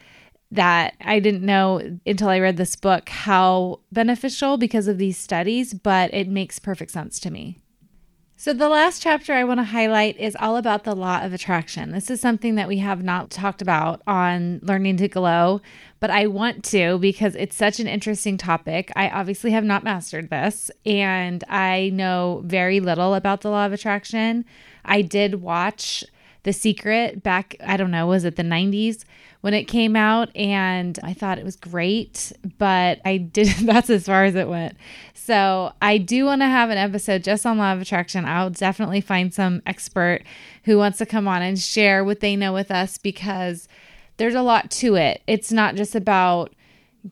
that 0.51 0.95
I 1.01 1.21
didn't 1.21 1.45
know 1.45 1.99
until 2.05 2.29
I 2.29 2.41
read 2.41 2.57
this 2.57 2.75
book 2.75 3.09
how 3.09 3.81
beneficial 3.93 4.57
because 4.57 4.89
of 4.89 4.99
these 4.99 5.17
studies, 5.17 5.73
but 5.73 6.13
it 6.13 6.29
makes 6.29 6.59
perfect 6.59 6.91
sense 6.91 7.21
to 7.21 7.31
me. 7.31 7.59
So, 8.41 8.53
the 8.53 8.69
last 8.69 9.03
chapter 9.03 9.33
I 9.33 9.43
want 9.43 9.59
to 9.59 9.65
highlight 9.65 10.17
is 10.17 10.37
all 10.39 10.57
about 10.57 10.85
the 10.85 10.95
law 10.95 11.23
of 11.25 11.33
attraction. 11.33 11.91
This 11.91 12.09
is 12.09 12.21
something 12.21 12.55
that 12.55 12.69
we 12.69 12.79
have 12.79 13.03
not 13.03 13.31
talked 13.31 13.61
about 13.61 14.01
on 14.07 14.61
Learning 14.63 14.97
to 14.99 15.09
Glow, 15.09 15.61
but 15.99 16.13
I 16.13 16.29
want 16.29 16.63
to 16.67 16.99
because 16.99 17.35
it's 17.35 17.57
such 17.57 17.81
an 17.81 17.89
interesting 17.89 18.39
topic. 18.39 18.93
I 18.95 19.09
obviously 19.09 19.51
have 19.51 19.65
not 19.65 19.83
mastered 19.83 20.31
this, 20.31 20.71
and 20.87 21.43
I 21.49 21.91
know 21.93 22.43
very 22.45 22.79
little 22.79 23.15
about 23.17 23.41
the 23.41 23.51
law 23.51 23.67
of 23.67 23.73
attraction. 23.73 24.45
I 24.85 25.03
did 25.03 25.43
watch 25.43 26.05
The 26.45 26.53
Secret 26.53 27.23
back, 27.23 27.57
I 27.65 27.77
don't 27.77 27.91
know, 27.91 28.07
was 28.07 28.25
it 28.25 28.37
the 28.37 28.43
90s? 28.43 29.05
when 29.41 29.55
it 29.55 29.65
came 29.65 29.95
out 29.95 30.35
and 30.37 30.99
I 31.03 31.15
thought 31.15 31.39
it 31.39 31.45
was 31.45 31.57
great, 31.57 32.33
but 32.59 33.01
I 33.05 33.19
didn't. 33.19 33.67
that's 33.67 33.91
as 33.91 34.07
far 34.07 34.25
as 34.25 34.35
it 34.35 34.49
went. 34.49 34.77
So 35.15 35.73
I 35.81 35.99
do 35.99 36.25
want 36.25 36.43
to 36.43 36.47
have 36.47 36.71
an 36.71 36.79
episode 36.79 37.23
just 37.23 37.47
on 37.47 37.59
law 37.59 37.73
of 37.73 37.81
attraction. 37.81 38.25
I'll 38.25 38.51
definitely 38.51 39.01
find 39.01 39.33
some 39.33 39.63
expert 39.67 40.23
who 40.65 40.79
wants 40.79 40.99
to 40.99 41.07
come 41.07 41.29
on 41.29 41.43
and 41.43 41.59
share 41.59 42.05
what 42.05 42.21
they 42.21 42.35
know 42.35 42.53
with 42.53 42.71
us 42.71 42.99
because 42.99 43.69
there's 44.17 44.35
a 44.35 44.43
lot 44.43 44.71
to 44.73 44.97
it. 44.97 45.23
It's 45.27 45.53
not 45.53 45.77
just 45.77 45.95
about 45.95 46.55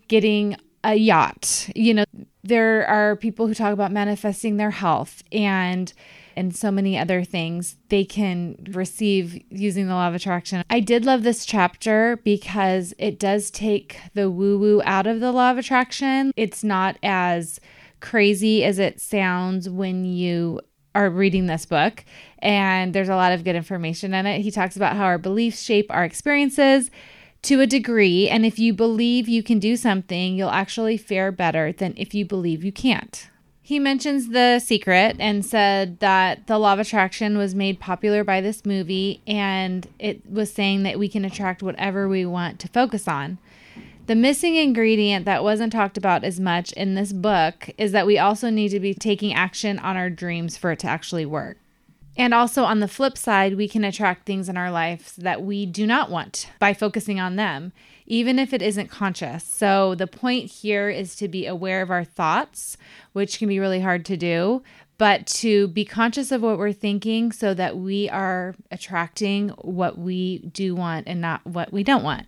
getting 0.09 0.57
a 0.83 0.95
yacht. 0.95 1.69
You 1.75 1.95
know, 1.95 2.05
there 2.43 2.87
are 2.87 3.17
people 3.17 3.47
who 3.47 3.55
talk 3.55 3.73
about 3.73 3.93
manifesting 3.93 4.57
their 4.57 4.73
health 4.73 5.23
and 5.31 5.93
and 6.37 6.55
so 6.55 6.71
many 6.71 6.99
other 6.99 7.25
things 7.25 7.77
they 7.89 8.05
can 8.05 8.57
receive 8.71 9.43
using 9.51 9.89
the 9.89 9.95
law 9.95 10.09
of 10.09 10.15
attraction. 10.15 10.63
I 10.69 10.81
did 10.81 11.05
love 11.05 11.23
this 11.23 11.47
chapter 11.47 12.19
because 12.25 12.95
it 12.99 13.19
does 13.19 13.51
take 13.51 13.99
the 14.15 14.31
woo 14.31 14.59
woo 14.59 14.83
out 14.85 15.07
of 15.07 15.21
the 15.21 15.33
law 15.33 15.51
of 15.51 15.59
attraction. 15.59 16.33
It's 16.37 16.63
not 16.63 16.99
as 17.03 17.61
crazy 18.01 18.65
as 18.65 18.79
it 18.79 19.01
sounds 19.01 19.69
when 19.69 20.05
you 20.05 20.61
are 20.95 21.11
reading 21.11 21.47
this 21.47 21.67
book. 21.67 22.05
And 22.39 22.95
there's 22.95 23.09
a 23.09 23.17
lot 23.17 23.33
of 23.33 23.45
good 23.45 23.57
information 23.57 24.15
in 24.15 24.27
it. 24.27 24.41
He 24.41 24.51
talks 24.51 24.77
about 24.77 24.97
how 24.97 25.05
our 25.05 25.19
beliefs 25.19 25.63
shape 25.63 25.87
our 25.91 26.05
experiences 26.05 26.91
to 27.43 27.61
a 27.61 27.67
degree. 27.67 28.29
And 28.29 28.45
if 28.45 28.59
you 28.59 28.73
believe 28.73 29.29
you 29.29 29.43
can 29.43 29.59
do 29.59 29.77
something, 29.77 30.35
you'll 30.35 30.51
actually 30.51 30.97
fare 30.97 31.31
better 31.31 31.73
than 31.73 31.95
if 31.97 32.15
you 32.15 32.25
believe 32.25 32.65
you 32.65 32.73
can't. 32.73 33.29
He 33.67 33.81
mentions 33.81 34.29
The 34.29 34.61
Secret 34.61 35.17
and 35.19 35.45
said 35.45 35.99
that 35.99 36.47
the 36.47 36.57
law 36.57 36.75
of 36.75 36.79
attraction 36.79 37.37
was 37.37 37.53
made 37.53 37.81
popular 37.81 38.23
by 38.23 38.41
this 38.41 38.65
movie 38.65 39.21
and 39.27 39.89
it 39.99 40.25
was 40.31 40.53
saying 40.53 40.85
that 40.85 41.01
we 41.01 41.09
can 41.09 41.25
attract 41.25 41.65
whatever 41.65 42.09
we 42.09 42.25
want 42.25 42.61
to 42.61 42.69
focus 42.69 43.09
on. 43.09 43.39
The 44.07 44.15
missing 44.15 44.55
ingredient 44.55 45.25
that 45.25 45.43
wasn't 45.43 45.73
talked 45.73 45.99
about 45.99 46.23
as 46.23 46.39
much 46.39 46.71
in 46.75 46.95
this 46.95 47.13
book 47.13 47.69
is 47.77 47.91
that 47.91 48.07
we 48.07 48.21
also 48.21 48.51
need 48.51 48.69
to 48.69 48.79
be 48.79 48.95
taking 48.95 49.35
action 49.35 49.81
on 49.81 49.97
our 49.97 50.11
dreams 50.11 50.57
for 50.57 50.71
it 50.71 50.79
to 50.79 50.87
actually 50.87 51.27
work. 51.27 51.59
And 52.19 52.33
also 52.33 52.65
on 52.65 52.81
the 52.81 52.89
flip 52.89 53.19
side, 53.19 53.57
we 53.57 53.69
can 53.69 53.85
attract 53.85 54.25
things 54.25 54.49
in 54.49 54.57
our 54.57 54.71
lives 54.71 55.17
that 55.17 55.43
we 55.43 55.67
do 55.67 55.87
not 55.87 56.11
want 56.11 56.49
by 56.59 56.73
focusing 56.73 57.21
on 57.21 57.37
them, 57.37 57.73
even 58.07 58.39
if 58.39 58.55
it 58.55 58.63
isn't 58.63 58.89
conscious. 58.89 59.45
So 59.45 59.95
the 59.95 60.07
point 60.07 60.51
here 60.51 60.89
is 60.89 61.15
to 61.17 61.29
be 61.29 61.47
aware 61.47 61.83
of 61.83 61.91
our 61.91 62.05
thoughts, 62.05 62.79
which 63.13 63.39
can 63.39 63.49
be 63.49 63.61
really 63.61 63.81
hard 63.81 64.07
to 64.07 64.17
do, 64.17 64.63
but 64.97 65.27
to 65.27 65.69
be 65.69 65.85
conscious 65.85 66.33
of 66.33 66.41
what 66.41 66.59
we're 66.59 66.73
thinking 66.73 67.33
so 67.33 67.53
that 67.53 67.77
we 67.77 68.09
are 68.09 68.55
attracting 68.71 69.51
what 69.61 69.99
we 69.99 70.39
do 70.39 70.75
want 70.75 71.07
and 71.07 71.21
not 71.21 71.47
what 71.47 71.71
we 71.71 71.85
don't 71.85 72.03
want. 72.03 72.27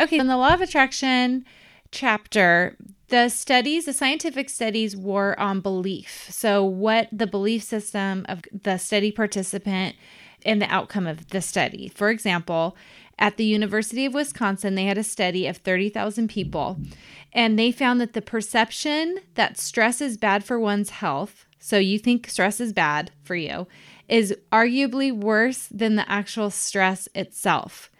Okay, 0.00 0.18
in 0.18 0.26
the 0.26 0.36
law 0.36 0.54
of 0.54 0.60
attraction 0.60 1.44
chapter, 1.92 2.76
the 3.08 3.28
studies, 3.28 3.84
the 3.84 3.92
scientific 3.92 4.48
studies 4.48 4.96
were 4.96 5.38
on 5.38 5.60
belief. 5.60 6.28
So, 6.30 6.64
what 6.64 7.08
the 7.12 7.26
belief 7.26 7.62
system 7.62 8.24
of 8.28 8.42
the 8.52 8.78
study 8.78 9.12
participant 9.12 9.96
and 10.44 10.60
the 10.60 10.72
outcome 10.72 11.06
of 11.06 11.28
the 11.28 11.40
study. 11.40 11.88
For 11.94 12.10
example, 12.10 12.76
at 13.18 13.36
the 13.36 13.44
University 13.44 14.04
of 14.04 14.14
Wisconsin, 14.14 14.74
they 14.74 14.84
had 14.84 14.98
a 14.98 15.04
study 15.04 15.46
of 15.46 15.58
30,000 15.58 16.28
people, 16.28 16.78
and 17.32 17.58
they 17.58 17.70
found 17.72 18.00
that 18.00 18.12
the 18.12 18.22
perception 18.22 19.18
that 19.34 19.58
stress 19.58 20.00
is 20.00 20.16
bad 20.16 20.44
for 20.44 20.58
one's 20.58 20.90
health, 20.90 21.46
so 21.58 21.78
you 21.78 21.98
think 21.98 22.28
stress 22.28 22.60
is 22.60 22.72
bad 22.72 23.10
for 23.22 23.36
you, 23.36 23.66
is 24.08 24.36
arguably 24.52 25.12
worse 25.12 25.68
than 25.68 25.94
the 25.94 26.10
actual 26.10 26.50
stress 26.50 27.08
itself 27.14 27.90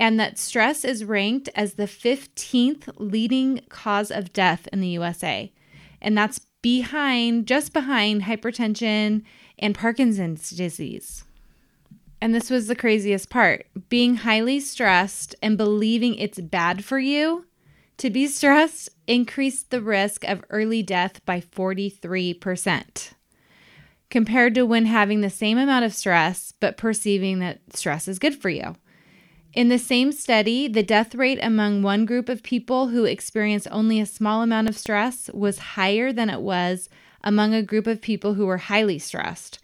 and 0.00 0.18
that 0.18 0.38
stress 0.38 0.82
is 0.82 1.04
ranked 1.04 1.50
as 1.54 1.74
the 1.74 1.84
15th 1.84 2.88
leading 2.96 3.60
cause 3.68 4.10
of 4.10 4.32
death 4.32 4.66
in 4.72 4.80
the 4.80 4.88
USA. 4.88 5.52
And 6.00 6.16
that's 6.16 6.40
behind, 6.62 7.46
just 7.46 7.74
behind 7.74 8.22
hypertension 8.22 9.22
and 9.58 9.74
Parkinson's 9.74 10.48
disease. 10.48 11.24
And 12.22 12.34
this 12.34 12.48
was 12.48 12.66
the 12.66 12.74
craziest 12.74 13.28
part 13.28 13.66
being 13.90 14.16
highly 14.16 14.58
stressed 14.58 15.34
and 15.42 15.58
believing 15.58 16.14
it's 16.14 16.40
bad 16.40 16.82
for 16.82 16.98
you 16.98 17.44
to 17.98 18.08
be 18.08 18.26
stressed 18.26 18.88
increased 19.06 19.70
the 19.70 19.82
risk 19.82 20.24
of 20.24 20.42
early 20.48 20.82
death 20.82 21.24
by 21.26 21.40
43% 21.42 23.12
compared 24.08 24.54
to 24.54 24.64
when 24.64 24.86
having 24.86 25.20
the 25.20 25.30
same 25.30 25.58
amount 25.58 25.84
of 25.84 25.94
stress 25.94 26.54
but 26.58 26.78
perceiving 26.78 27.38
that 27.40 27.60
stress 27.74 28.08
is 28.08 28.18
good 28.18 28.34
for 28.34 28.48
you. 28.48 28.74
In 29.52 29.68
the 29.68 29.78
same 29.78 30.12
study, 30.12 30.68
the 30.68 30.82
death 30.82 31.14
rate 31.14 31.40
among 31.42 31.82
one 31.82 32.04
group 32.04 32.28
of 32.28 32.42
people 32.42 32.88
who 32.88 33.04
experienced 33.04 33.66
only 33.72 34.00
a 34.00 34.06
small 34.06 34.42
amount 34.42 34.68
of 34.68 34.78
stress 34.78 35.28
was 35.34 35.58
higher 35.58 36.12
than 36.12 36.30
it 36.30 36.40
was 36.40 36.88
among 37.24 37.52
a 37.52 37.62
group 37.62 37.88
of 37.88 38.00
people 38.00 38.34
who 38.34 38.46
were 38.46 38.58
highly 38.58 38.98
stressed 38.98 39.58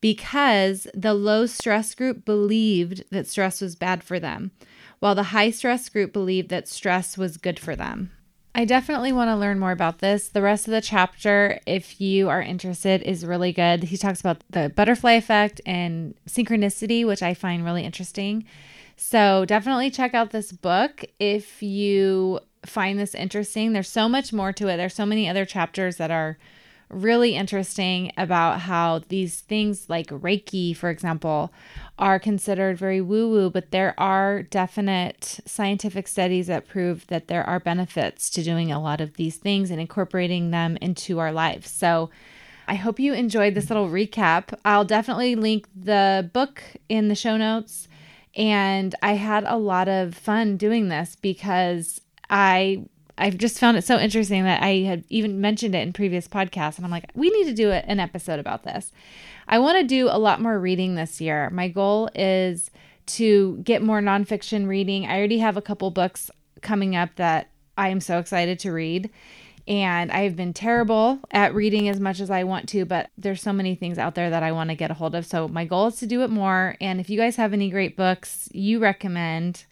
because 0.00 0.86
the 0.94 1.14
low 1.14 1.46
stress 1.46 1.94
group 1.94 2.24
believed 2.24 3.04
that 3.10 3.26
stress 3.26 3.60
was 3.60 3.74
bad 3.74 4.04
for 4.04 4.20
them, 4.20 4.52
while 5.00 5.14
the 5.14 5.24
high 5.24 5.50
stress 5.50 5.88
group 5.88 6.12
believed 6.12 6.48
that 6.50 6.68
stress 6.68 7.18
was 7.18 7.36
good 7.36 7.58
for 7.58 7.74
them. 7.74 8.12
I 8.54 8.64
definitely 8.64 9.12
want 9.12 9.28
to 9.28 9.36
learn 9.36 9.58
more 9.58 9.72
about 9.72 10.00
this. 10.00 10.28
The 10.28 10.42
rest 10.42 10.68
of 10.68 10.72
the 10.72 10.80
chapter, 10.82 11.58
if 11.66 12.00
you 12.00 12.28
are 12.28 12.42
interested, 12.42 13.02
is 13.02 13.24
really 13.24 13.52
good. 13.52 13.84
He 13.84 13.96
talks 13.96 14.20
about 14.20 14.44
the 14.50 14.68
butterfly 14.68 15.12
effect 15.12 15.60
and 15.64 16.14
synchronicity, 16.28 17.06
which 17.06 17.22
I 17.22 17.32
find 17.34 17.64
really 17.64 17.84
interesting. 17.84 18.44
So 19.04 19.44
definitely 19.44 19.90
check 19.90 20.14
out 20.14 20.30
this 20.30 20.52
book 20.52 21.04
if 21.18 21.60
you 21.60 22.38
find 22.64 23.00
this 23.00 23.16
interesting. 23.16 23.72
There's 23.72 23.88
so 23.88 24.08
much 24.08 24.32
more 24.32 24.52
to 24.52 24.68
it. 24.68 24.76
There's 24.76 24.94
so 24.94 25.04
many 25.04 25.28
other 25.28 25.44
chapters 25.44 25.96
that 25.96 26.12
are 26.12 26.38
really 26.88 27.34
interesting 27.34 28.12
about 28.16 28.60
how 28.60 29.00
these 29.08 29.40
things 29.40 29.90
like 29.90 30.06
Reiki, 30.06 30.74
for 30.74 30.88
example, 30.88 31.52
are 31.98 32.20
considered 32.20 32.78
very 32.78 33.00
woo 33.00 33.28
woo, 33.28 33.50
but 33.50 33.72
there 33.72 33.98
are 33.98 34.44
definite 34.44 35.40
scientific 35.46 36.06
studies 36.06 36.46
that 36.46 36.68
prove 36.68 37.04
that 37.08 37.26
there 37.26 37.44
are 37.44 37.58
benefits 37.58 38.30
to 38.30 38.44
doing 38.44 38.70
a 38.70 38.80
lot 38.80 39.00
of 39.00 39.14
these 39.14 39.36
things 39.36 39.72
and 39.72 39.80
incorporating 39.80 40.52
them 40.52 40.78
into 40.80 41.18
our 41.18 41.32
lives. 41.32 41.68
So 41.70 42.08
I 42.68 42.76
hope 42.76 43.00
you 43.00 43.14
enjoyed 43.14 43.54
this 43.54 43.68
little 43.68 43.88
recap. 43.88 44.56
I'll 44.64 44.84
definitely 44.84 45.34
link 45.34 45.66
the 45.74 46.30
book 46.32 46.62
in 46.88 47.08
the 47.08 47.16
show 47.16 47.36
notes. 47.36 47.88
And 48.36 48.94
I 49.02 49.14
had 49.14 49.44
a 49.46 49.56
lot 49.56 49.88
of 49.88 50.14
fun 50.14 50.56
doing 50.56 50.88
this 50.88 51.16
because 51.20 52.00
I 52.30 52.84
I've 53.18 53.36
just 53.36 53.58
found 53.58 53.76
it 53.76 53.84
so 53.84 53.98
interesting 53.98 54.44
that 54.44 54.62
I 54.62 54.78
had 54.78 55.04
even 55.10 55.40
mentioned 55.40 55.74
it 55.74 55.82
in 55.82 55.92
previous 55.92 56.26
podcasts 56.26 56.76
and 56.76 56.84
I'm 56.84 56.90
like, 56.90 57.10
we 57.14 57.30
need 57.30 57.44
to 57.44 57.54
do 57.54 57.70
an 57.70 58.00
episode 58.00 58.40
about 58.40 58.64
this. 58.64 58.90
I 59.46 59.58
want 59.58 59.78
to 59.78 59.84
do 59.84 60.08
a 60.08 60.18
lot 60.18 60.40
more 60.40 60.58
reading 60.58 60.94
this 60.94 61.20
year. 61.20 61.50
My 61.50 61.68
goal 61.68 62.08
is 62.14 62.70
to 63.06 63.58
get 63.58 63.82
more 63.82 64.00
nonfiction 64.00 64.66
reading. 64.66 65.06
I 65.06 65.18
already 65.18 65.38
have 65.38 65.56
a 65.56 65.62
couple 65.62 65.90
books 65.90 66.30
coming 66.62 66.96
up 66.96 67.14
that 67.16 67.48
I 67.76 67.88
am 67.88 68.00
so 68.00 68.18
excited 68.18 68.58
to 68.60 68.72
read. 68.72 69.10
And 69.68 70.10
I've 70.10 70.34
been 70.34 70.52
terrible 70.52 71.20
at 71.30 71.54
reading 71.54 71.88
as 71.88 72.00
much 72.00 72.20
as 72.20 72.30
I 72.30 72.44
want 72.44 72.68
to, 72.70 72.84
but 72.84 73.10
there's 73.16 73.40
so 73.40 73.52
many 73.52 73.74
things 73.74 73.96
out 73.96 74.14
there 74.14 74.30
that 74.30 74.42
I 74.42 74.52
want 74.52 74.70
to 74.70 74.76
get 74.76 74.90
a 74.90 74.94
hold 74.94 75.14
of. 75.14 75.24
So 75.24 75.46
my 75.46 75.64
goal 75.64 75.86
is 75.86 75.96
to 75.96 76.06
do 76.06 76.22
it 76.22 76.30
more. 76.30 76.76
And 76.80 77.00
if 77.00 77.08
you 77.08 77.16
guys 77.16 77.36
have 77.36 77.52
any 77.52 77.70
great 77.70 77.96
books 77.96 78.48
you 78.52 78.80
recommend, 78.80 79.64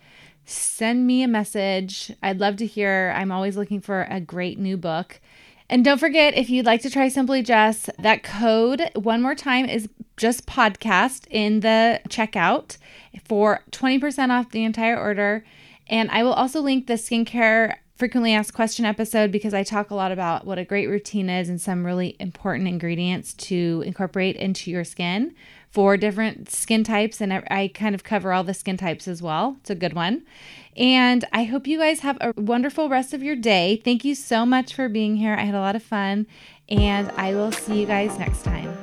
send 0.45 1.07
me 1.07 1.23
a 1.23 1.29
message. 1.29 2.13
I'd 2.23 2.39
love 2.39 2.57
to 2.57 2.67
hear. 2.67 3.13
I'm 3.17 3.33
always 3.33 3.57
looking 3.57 3.81
for 3.81 4.07
a 4.09 4.21
great 4.21 4.59
new 4.59 4.77
book. 4.77 5.21
And 5.69 5.85
don't 5.85 5.99
forget, 5.99 6.37
if 6.37 6.51
you'd 6.51 6.67
like 6.67 6.83
to 6.83 6.91
try 6.91 7.09
Simply 7.09 7.43
Jess, 7.43 7.89
that 7.99 8.25
code 8.25 8.91
one 8.95 9.23
more 9.23 9.37
time 9.37 9.67
is 9.67 9.89
just 10.17 10.47
podcast 10.47 11.27
in 11.31 11.61
the 11.61 12.01
checkout 12.09 12.77
for 13.25 13.61
20% 13.71 14.31
off 14.31 14.51
the 14.51 14.65
entire 14.65 14.99
order. 14.99 15.45
And 15.89 16.11
I 16.11 16.25
will 16.25 16.33
also 16.33 16.61
link 16.61 16.87
the 16.87 16.95
skincare 16.95 17.77
frequently 18.01 18.33
asked 18.33 18.55
question 18.55 18.87
episode 18.87 19.31
because 19.31 19.53
I 19.53 19.63
talk 19.63 19.91
a 19.91 19.95
lot 19.95 20.11
about 20.11 20.47
what 20.47 20.59
a 20.59 20.65
great 20.65 20.87
routine 20.87 21.29
is 21.29 21.51
and 21.51 21.61
some 21.61 21.85
really 21.85 22.17
important 22.19 22.67
ingredients 22.67 23.35
to 23.35 23.83
incorporate 23.85 24.37
into 24.37 24.71
your 24.71 24.85
skin 24.85 25.35
for 25.69 25.99
different 25.99 26.51
skin 26.51 26.83
types. 26.83 27.21
And 27.21 27.31
I 27.31 27.71
kind 27.75 27.95
of 27.95 28.03
cover 28.03 28.33
all 28.33 28.43
the 28.43 28.55
skin 28.55 28.79
types 28.79 29.07
as 29.07 29.21
well. 29.21 29.59
It's 29.61 29.69
a 29.69 29.75
good 29.75 29.93
one. 29.93 30.23
And 30.79 31.27
I 31.31 31.45
hope 31.45 31.67
you 31.67 31.77
guys 31.77 32.01
have 32.01 32.17
a 32.23 32.33
wonderful 32.39 32.89
rest 32.89 33.13
of 33.13 33.23
your 33.23 33.37
day. 33.37 33.83
Thank 33.85 34.03
you 34.03 34.15
so 34.15 34.47
much 34.47 34.75
for 34.75 34.89
being 34.89 35.17
here. 35.17 35.35
I 35.35 35.43
had 35.43 35.55
a 35.55 35.61
lot 35.61 35.77
of 35.77 35.83
fun. 35.83 36.27
And 36.71 37.11
I 37.19 37.35
will 37.35 37.53
see 37.53 37.81
you 37.81 37.87
guys 37.87 38.19
next 38.19 38.45
time. 38.45 38.75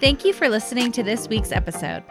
Thank 0.00 0.26
you 0.26 0.34
for 0.34 0.50
listening 0.50 0.92
to 0.92 1.02
this 1.02 1.28
week's 1.28 1.50
episode. 1.50 2.04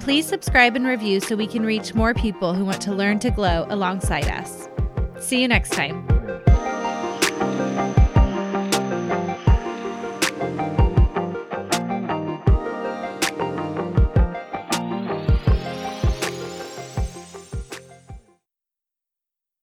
Please 0.00 0.26
subscribe 0.26 0.74
and 0.74 0.84
review 0.84 1.20
so 1.20 1.36
we 1.36 1.46
can 1.46 1.64
reach 1.64 1.94
more 1.94 2.12
people 2.12 2.54
who 2.54 2.64
want 2.64 2.82
to 2.82 2.92
learn 2.92 3.20
to 3.20 3.30
glow 3.30 3.66
alongside 3.68 4.26
us. 4.26 4.69
See 5.20 5.40
you 5.40 5.48
next 5.48 5.70
time. 5.70 6.19